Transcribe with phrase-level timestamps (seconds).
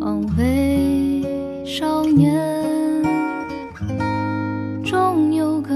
[0.00, 1.22] 枉费
[1.64, 2.32] 少年，
[4.84, 5.74] 终有个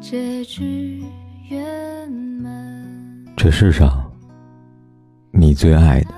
[0.00, 1.02] 结局
[1.48, 2.10] 圆
[2.42, 2.52] 满。
[3.36, 4.10] 这世上，
[5.30, 6.08] 你最爱的、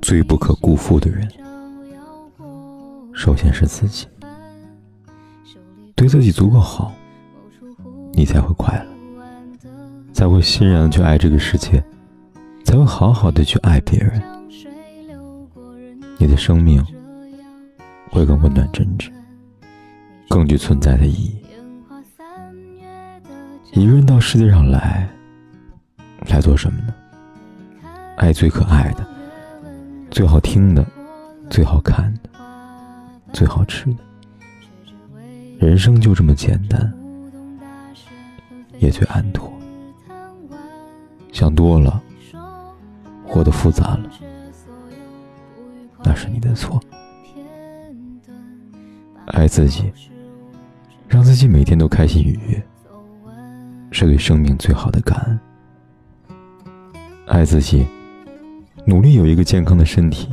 [0.00, 1.26] 最不可辜负的人，
[3.12, 4.06] 首先是自己。
[5.94, 6.92] 对自己足够好，
[8.12, 8.86] 你才会快乐，
[10.12, 11.82] 才会欣然去爱这个世界，
[12.64, 14.22] 才会好好的去爱别人。
[16.18, 16.84] 你的生命
[18.10, 19.10] 会更温暖真挚，
[20.28, 21.36] 更具存在的意义。
[23.72, 25.08] 一个人到世界上来，
[26.28, 26.94] 来做什么呢？
[28.16, 29.06] 爱最可爱的，
[30.10, 30.86] 最好听的，
[31.50, 32.30] 最好看的，
[33.32, 33.98] 最好吃的。
[35.58, 36.92] 人生就这么简单，
[38.78, 39.50] 也最安妥。
[41.32, 42.00] 想多了，
[43.32, 44.10] 活得复杂了。
[46.04, 46.78] 那是你的错。
[49.28, 49.90] 爱自己，
[51.08, 52.62] 让自己每天都开心愉悦，
[53.90, 55.40] 是对生命最好的感恩。
[57.26, 57.86] 爱自己，
[58.84, 60.28] 努力有一个健康的身体，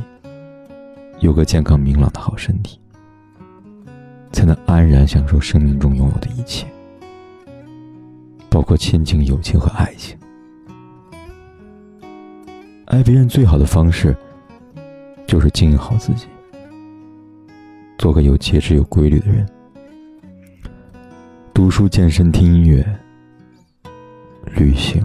[1.20, 2.78] 有个健康明朗的好身体，
[4.30, 6.66] 才能安然享受生命中拥有的一切，
[8.50, 10.18] 包括亲情、友情和爱情。
[12.90, 14.14] 爱别人最好的方式。
[15.24, 16.26] 就是经营好自己，
[17.96, 19.48] 做个有节制、有规律的人。
[21.54, 22.84] 读书、健身、听音乐、
[24.56, 25.00] 旅行，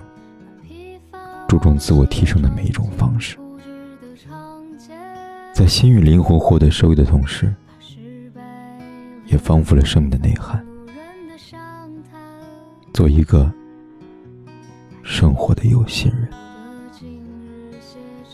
[1.47, 3.37] 注重自我提升的每一种方式，
[5.53, 7.53] 在心与灵魂获得收益的同时，
[9.27, 10.65] 也丰富了生命的内涵。
[12.95, 13.53] 做一个
[15.03, 16.27] 生活的有心人，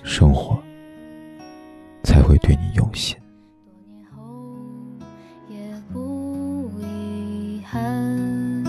[0.03, 0.62] 生活。
[2.03, 3.16] 才会对你用心
[5.47, 5.57] 也
[5.94, 8.63] 不遗憾。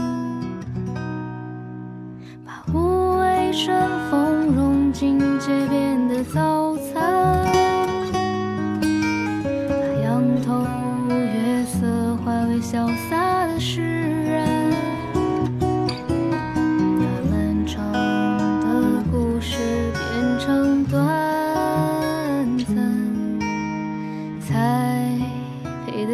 [2.45, 3.77] 把无味顺
[4.11, 7.02] 风融进街边的早餐，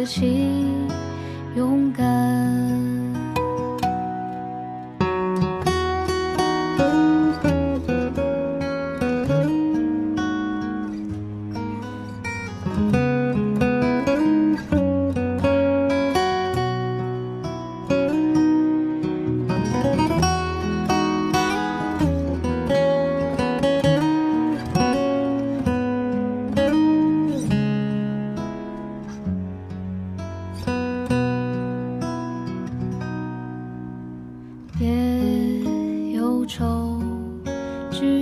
[0.09, 0.48] 起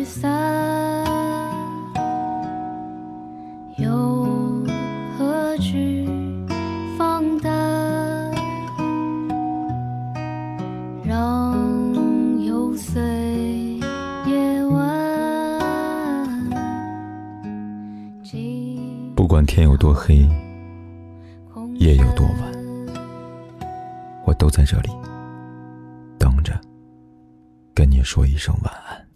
[0.08, 1.06] 聚散，
[3.76, 3.92] 又
[5.18, 6.08] 何惧
[6.98, 7.52] 放胆？
[11.04, 11.54] 让
[12.46, 13.02] 游岁
[14.26, 14.88] 夜晚。
[19.14, 20.26] 不管天有多黑，
[21.76, 22.38] 夜有多晚，
[24.26, 24.90] 我都在这里
[26.18, 26.58] 等着。
[27.76, 29.07] 跟你说一声晚安。